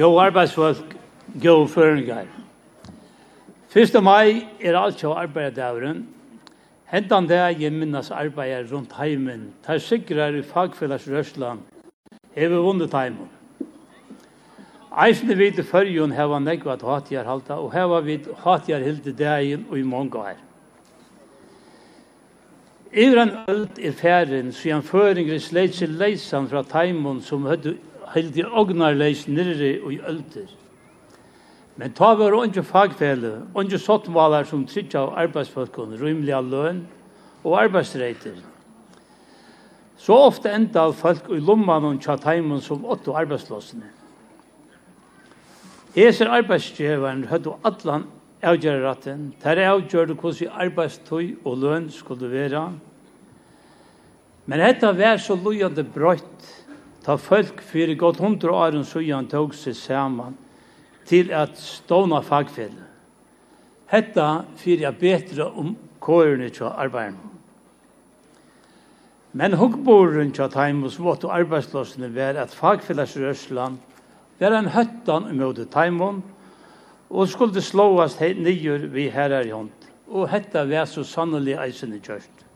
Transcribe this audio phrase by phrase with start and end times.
[0.00, 0.96] god arbeidsfolk,
[1.42, 2.24] god føringar.
[3.76, 4.02] 1.
[4.02, 6.06] mai er alt jo arbeidavren.
[6.90, 11.60] Hentan dag jeg minnes arbeider rundt heimen, Ta sikrar i fagfellas Røsland,
[12.34, 13.28] hever vunnet heimen.
[15.04, 19.78] Eisne vid i fyrjun heva negvat hatjar halta, og heva vid hatjar hildi dagen og
[19.78, 20.40] i monga her.
[22.92, 27.76] Ivran öld er færen, så han føringer sleit seg leisan fra taimon som høttu
[28.14, 30.48] helt i ognarleis nirri og i ølter.
[31.80, 36.82] Men ta var ondje fagfele, ondje sottmalar som trykker av arbeidsfolkon, rymlig av løn
[37.44, 38.36] og arbeidsreiter.
[40.00, 43.88] Så ofte enda av folk i lomman og tjatheimen som åtto arbeidslåsene.
[45.96, 48.06] Eser arbeidsgjøveren høyde allan
[48.46, 52.62] avgjøreratten, der avgjørte hvordan arbeidstøy og løn skulle være.
[54.46, 56.59] Men dette var så løyende brøtt
[57.04, 60.36] Ta folk fyrir godt hundra åren sujan tog seg saman
[61.08, 62.86] til at ståna fagfelle.
[63.90, 67.30] Hetta fyrir jeg betra om kårene til arbeidene.
[69.32, 73.78] Men hukkboren tja taimus vått og arbeidslåsene var at fagfellesrørslan
[74.40, 76.22] var en høttan umøte taimun
[77.10, 79.70] og skulle slåast hei nyur vi herrar i hånd.
[80.10, 82.49] Og hetta var så sannelig eisende kjørst.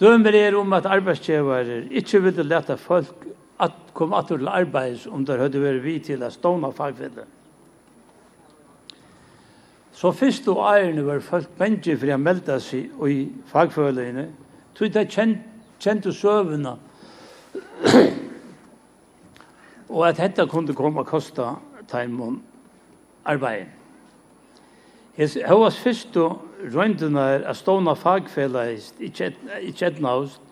[0.00, 3.26] Dømer er om at arbeidsgjevarer ikke ville lete folk
[3.60, 7.24] at kom at til arbeids om det hadde vært vi til å stående fagfelle.
[9.96, 14.26] Så først og eierne var folk bensje for å melde seg i fagfølgene,
[14.76, 15.06] tog de
[15.80, 16.76] kjente søvnene
[19.88, 21.48] og at dette kunne komme og koste
[21.88, 22.42] timen
[23.24, 23.75] arbeidet.
[25.16, 26.42] Hes høyas først og
[26.74, 30.42] røyndene er at stående fagfellet i Kjednaust,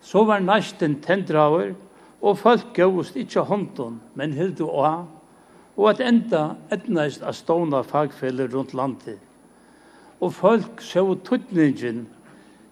[0.00, 1.74] så var næsten tendraver,
[2.22, 5.04] og folk gavust ikkje hånden, men hildu å,
[5.76, 9.18] og at enda etnast at stående fagfellet rundt landet.
[10.20, 12.06] Og folk så tuttningin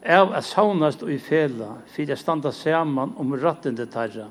[0.00, 4.30] av at saunast og i fela, for at standa saman om rattende tarra,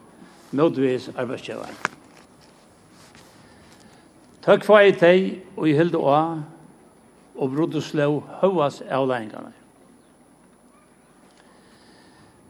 [0.51, 1.77] mødvis arbeidskjøvaren.
[4.43, 6.17] Takk for ei teg, og i hildu å,
[7.35, 9.53] og brudde slå høvas av leiningene.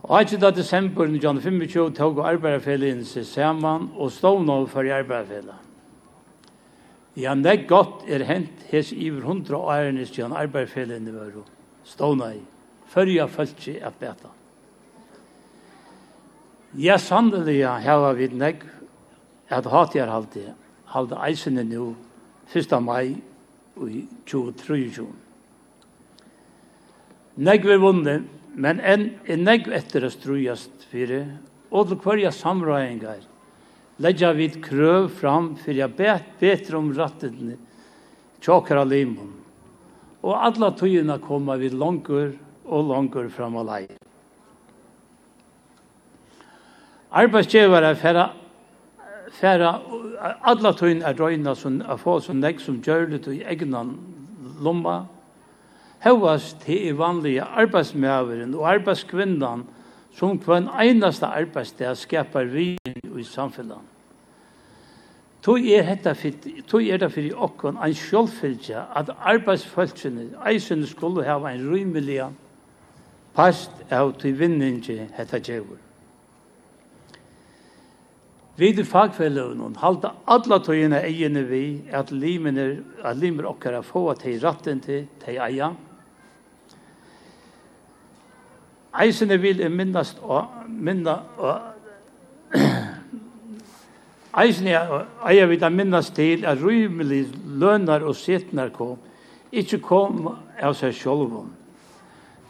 [0.04, 0.42] Og 18.
[0.52, 5.62] desember 1925 tog arbeiderfellene seg sammen og stod nå for arbeiderfellene.
[7.16, 11.36] Ja, nek godt er hent hes iver hundra årenes til han arbeidsfellene var
[11.86, 12.42] stående i.
[12.88, 14.30] før jeg følte seg at beta.
[16.78, 18.66] Ja, sannelig ja, her var vi nek
[19.50, 20.54] at hatt jeg halte,
[20.86, 21.96] halte eisene nå,
[22.54, 22.82] 1.
[22.82, 23.22] mai
[23.82, 25.06] i 2023.
[27.36, 31.24] Negg vi vunnen, men enn er negg etter å strujast fire,
[31.74, 33.24] og til hverja samrøyengar,
[34.04, 37.58] leggja et krøv fram fyrir jeg bet betre om rattene
[38.46, 39.34] av limon,
[40.22, 42.36] og alla tøyina koma vi langur
[42.66, 43.88] og langur fram alai.
[47.14, 48.30] Arbeidsgjevare færa
[49.34, 49.74] færa
[50.44, 53.96] alla tøyn er røyna som er få som nek som gjør det i egnan
[54.62, 55.04] lomma.
[56.04, 59.64] Hevas til i vanlige arbeidsmøveren og arbeidskvinnan
[60.14, 63.82] som på en einaste arbeidssted skapar vi i samfunnet.
[65.44, 71.26] Tog er hetta fit, tog er det fyrir okkon ein sjálvfylgja at arbeidsfólkene eisen skulle
[71.28, 72.30] hava ein rymeliga
[73.36, 75.82] past av til vinningi hetta djevur.
[78.56, 84.24] Vi i og halda alla tøyene egene vi at limer, at limer okkara få at
[84.24, 85.72] de ratten til de eia.
[89.02, 91.62] Eisene vil jeg minnast og minna og
[94.34, 94.74] Eisene
[95.26, 98.98] eier vi da minnast til at rymelig lønar og setnar kom,
[99.54, 100.28] ikkje kom
[100.62, 101.52] av seg sjolvom.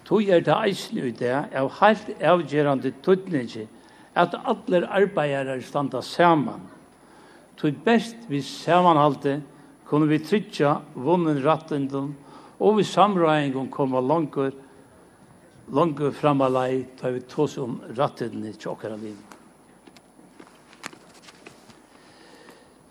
[0.07, 3.67] Tog er det eisene ut det av heilt avgjerande tøtningi,
[4.15, 6.61] at alle arbeidere standa saman.
[7.57, 9.41] Tog best vi samanhalte
[9.85, 12.13] kunne vi trytja vunnen rattendum
[12.59, 14.53] og vi samrøyingun koma langur
[15.73, 19.17] av framalai ta vi tås om rattendum i tjokkara liv.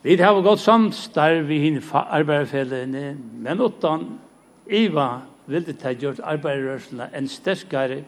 [0.02, 4.18] Vi har gått samstarv i hinn arbeiderfellene, men utan
[4.66, 8.02] Iva ville ta gjort arbeiderrørsla en sterskare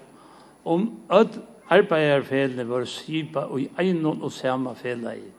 [0.65, 1.39] om öd
[1.73, 2.85] Arbeiderfelene var
[3.49, 5.31] og i einon og sama felegi.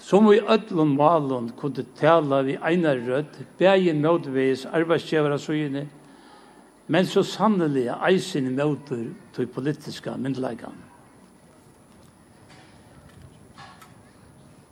[0.00, 5.88] Som vi öllum malun kunne tala vi einar rødt, bægin møtveis arbeidsgjevara søyene,
[6.88, 10.78] men så sannelig eisen i møter til politiska myndelagan.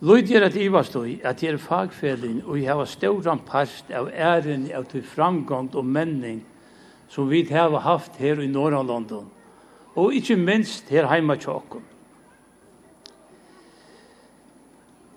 [0.01, 4.85] Lloyd gjør at Ivarstøy at er fagfelin og jeg har stauran past av æren av
[4.87, 6.45] til framgånd og menning
[7.11, 9.27] som vi har haft her i Norrlandon
[9.99, 11.83] og ikkje minst her heima til okkom.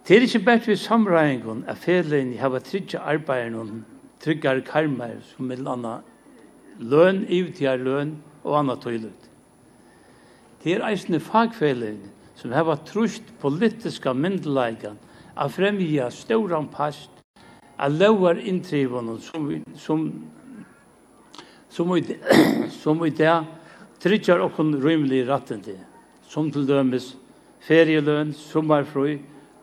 [0.07, 3.83] Det er ikkje bært við samræðingun at fedlein hava tryggja arbeideren
[4.21, 5.99] tryggar karmar som mill anna
[6.79, 9.29] løn, ivtigar løn og anna tøylut.
[10.63, 12.01] Det er eisne fagfedlein
[12.35, 14.97] som hava trust politiska myndelægan
[15.37, 17.11] a fremja stauran past
[17.77, 20.11] a lauar inntrivunum som, som,
[21.69, 23.60] som, som, som, som, som, som, som, som,
[24.01, 25.75] tryggjar okkun rymlig rattindi,
[26.27, 27.13] som til dømes
[27.61, 29.19] ferieløn, sommerfrøy,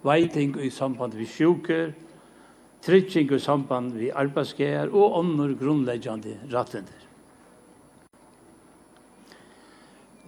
[0.06, 1.90] veiting i samband vi sjuker,
[2.84, 7.04] trygging i samband vi arbeidsgeier og andre grunnleggjande rattindi.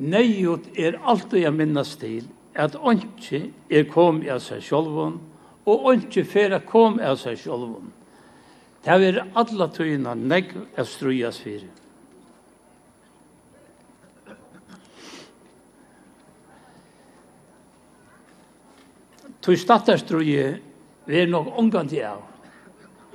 [0.00, 2.24] Neiot er alt jeg minnes til
[2.56, 5.18] at åndsje er kom av seg sjolvun,
[5.68, 7.92] og åndsje fera kom av seg sjolvun.
[8.80, 11.68] Det er alle tøyene negg er strujas fyrir.
[19.40, 20.58] Tog stattarstruje
[21.06, 22.20] vi er nok omgant i av.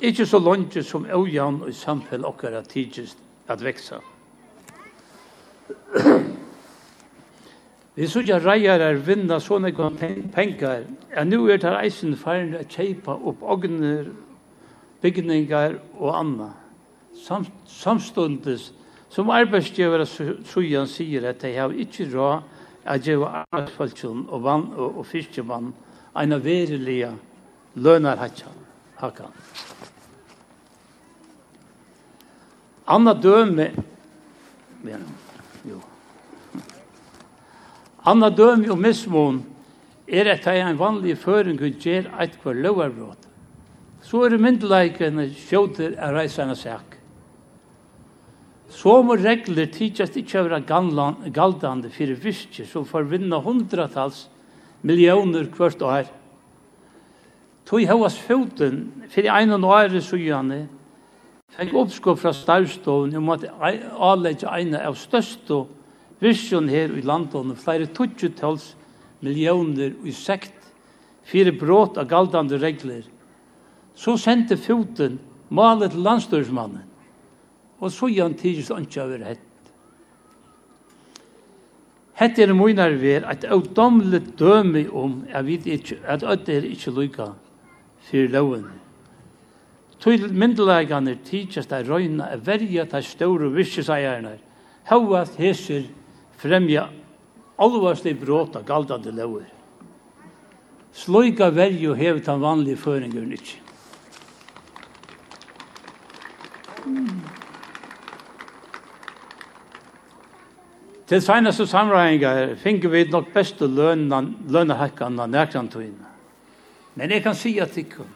[0.01, 3.18] Ikke så langt som øvjan og samfel okkara tidsist
[3.48, 4.01] at veksa.
[7.95, 9.72] Vi sutja reiarar vinna sånne
[10.36, 10.83] pengar,
[11.13, 14.10] ja, nu er tar eisen faren at kjeipa opp ogner,
[15.01, 16.50] bygningar og anna.
[17.16, 18.74] Sam, samstundes
[19.10, 22.44] som arbeidsgiver sujan sier at de har ikke råd
[22.83, 25.71] at gjeva arbeidsfaltsjon og vann og, og fiskevann
[26.15, 27.12] en verilige
[27.75, 29.33] hakan
[32.88, 33.71] Anna døme
[34.85, 34.97] ja,
[35.65, 35.79] jo.
[38.06, 39.39] Anna døme og mismån
[40.06, 43.23] er at det er en vanlig føring kun gjør et hver lovarbrot.
[44.06, 47.00] Så er det myndelækene skjøter av reisende sak.
[48.69, 50.61] Som regler tidsast ikke være
[51.33, 54.27] galdande for virkje som forvinner hundratals
[54.85, 56.09] millioner hvert år.
[57.65, 60.65] Tog hevas foten fyrir ein og nøyre sujane,
[61.55, 65.63] fikk oppskåp fra starvstoven om at avlegge eina av største
[66.21, 68.73] virkjon her i landet, flere tutsjutals
[69.25, 70.53] millioner i sekt,
[71.25, 73.01] fyrir brot av galdande regler.
[73.95, 75.17] Så sendte foten
[75.49, 76.83] malet til landstørsmannen,
[77.79, 79.44] og sujan tidligst ikke over hett.
[82.15, 86.91] Hette er munar ver at audomlet dømi om at vi ikke, at ødde er ikke
[86.95, 87.25] lykka
[88.07, 88.65] fyrir loven.
[90.00, 94.38] Tøyl myndelægane tidsast a røyna a verja ta stóru virkeseierne,
[94.88, 95.89] hauast hesir
[96.38, 96.88] fremja
[97.59, 99.47] alvarste bråta galdande lover.
[100.94, 103.59] Sløyka verju hevet han vanlige føringeren ikke.
[106.85, 107.44] Mm.
[111.06, 116.07] Til senaste samræðingar finner vi nok bestu av nærkantøyene.
[116.96, 118.07] Men jeg kan si at ikke,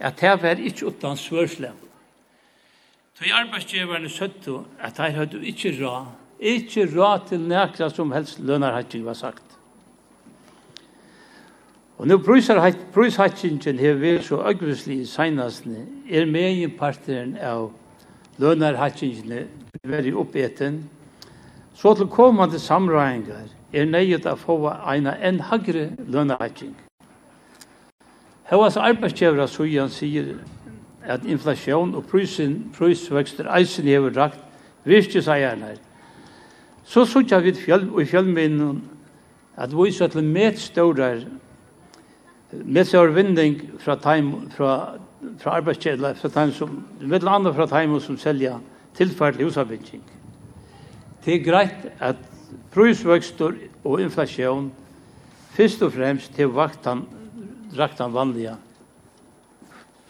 [0.00, 1.74] at det er ikke utan svørslev.
[3.18, 6.06] Tøy arbeidsgiverne søttu at de hadde ikke råd,
[6.40, 9.42] ikke råd til nærkra som helst lønarhekking var sagt.
[11.98, 17.72] Og nå prøyshatsingen har vært så øyvislig i seinasne, er med i meginparteren av
[18.38, 19.48] lønarhatsingene
[19.82, 20.84] veldig oppeten,
[21.78, 26.72] Så til kommande samræðingar er nøyet að fóa eina enn hagri lønahætting.
[28.50, 30.32] Hevas arbeidsgjevra sujan sier
[31.06, 34.42] at inflasjon og prysin, prysvekster eisen hefur rakt
[34.88, 35.76] virkeseierne.
[36.84, 38.82] Så sutja vi fjell, og i fjellminnen
[39.56, 41.22] at vi så til medstårar
[42.52, 44.98] medstårar vinding fra time, fra,
[45.38, 48.58] fra arbeidsgjevra, fra time som, med andre fra time som selja
[48.96, 50.17] tilfært husavbygging.
[51.24, 52.20] Det er greit at
[52.72, 54.70] prisvøkstur og inflasjon
[55.56, 57.02] fyrst og fremst til vaktan
[57.76, 58.56] raktan vanliga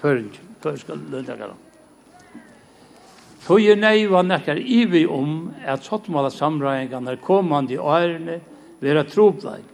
[0.02, 1.56] førska løntakara.
[3.48, 8.38] Tøy er nei var nekkar ivi om at sottmala samræðingarna komandi årene
[8.84, 9.64] vera trobleik.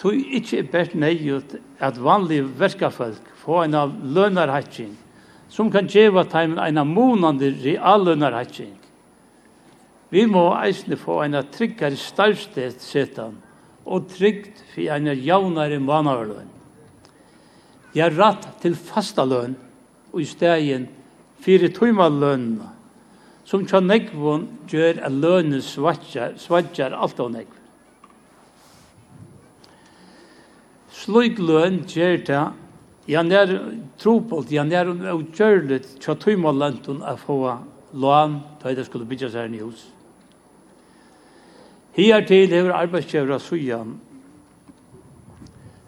[0.00, 1.16] Tøy ikkje er best nei
[1.82, 4.94] at vanlig verskafolk få en av lønarhatsin
[5.50, 8.79] som kan djeva taimen en av monande reallønarhatsin
[10.10, 13.36] Vi må eisne få en tryggare starvstet setan
[13.86, 16.48] og tryggt for en javnare manarløn.
[17.94, 19.54] Jeg har rett til fasta løn
[20.10, 20.88] og i stegen
[21.42, 22.50] fire tøymaløn
[23.46, 27.56] som tja nekvun gjør at lønnen svatjar, alt av nekvon.
[31.00, 32.42] Sluik løn gjør det
[33.10, 33.48] Jan er
[33.98, 37.40] trupult, jan er utgjørlet tja tøymaløntun a få
[37.90, 39.88] lån da det skulle bytja seg en hus.
[41.96, 43.96] Her til hever arbeidsgjevra sujan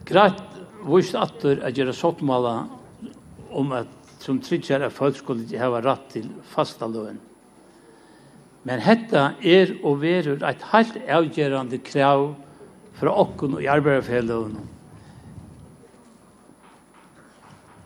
[0.08, 0.40] greit
[0.82, 2.54] vist atter at gjøre sottmala
[3.54, 3.90] om at
[4.22, 7.18] som tryggjere at folk skulle hava rett til fasta løn.
[8.62, 12.28] Men hetta er og verur eit heilt avgjerande krav
[12.98, 14.54] fra okkun og i arbeidsfelløn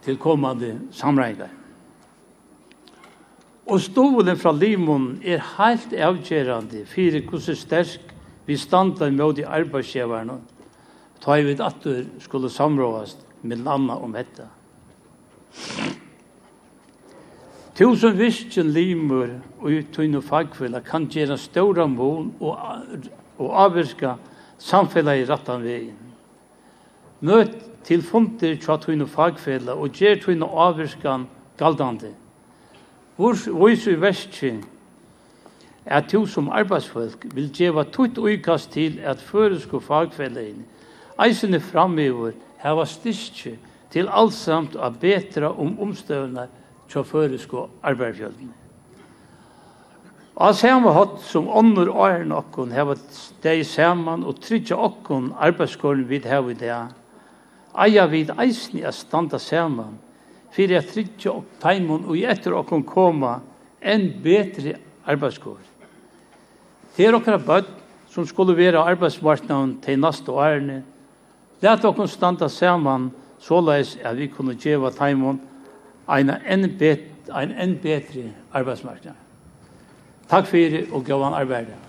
[0.04, 1.52] til kommande samreigar.
[3.66, 8.12] Og stolen fra limon er helt avgjerande fyrir hvordan sterk
[8.46, 10.38] vi standa med de arbeidsgjeverne
[11.20, 14.46] ta i vidt at du skulle samråast med landa om dette.
[17.76, 22.54] Tusen visken limur og tunne fagfella kan gjøre ståra mål og,
[23.38, 24.14] og avvirka
[24.58, 25.98] samfella i rattan vegin.
[27.20, 31.26] Møt til funder tja tunne fagfella og gjør og avvirskan
[31.58, 32.14] galdande.
[33.18, 34.64] Vurs i vestkin
[35.86, 40.66] er du som arbeidsfolk vil djeva tutt uikast til at føresko fagfellegin
[41.22, 43.56] eisene framöver hava styrke
[43.90, 46.46] til allsamt å betra om omstøvna
[46.90, 48.52] tja føresko arbeidsfjölden.
[50.36, 56.28] Og samme hatt som ånder åren okkon hava steg saman og tryggja okkon arbeidskåren vid
[56.28, 56.80] hava i det.
[57.72, 59.96] Eia vid eisne a standa saman
[60.54, 63.38] fyrir at tryggja opp teimun og etter okkom koma
[63.80, 64.74] enn betri
[65.06, 65.58] arbeidskår.
[66.96, 67.72] Her okkara bøtt
[68.10, 70.82] som skulle vera arbeidsmarknaden til neste årene,
[71.60, 73.10] let okkom standa saman
[73.42, 75.40] såleis at vi kunne djeva teimun
[76.08, 79.18] ein enn betri, en enn betri arbeidsmarknad.
[80.30, 81.85] Takk fyrir og gavan arbeidere.